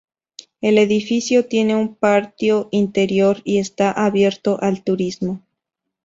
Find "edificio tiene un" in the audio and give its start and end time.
0.79-1.93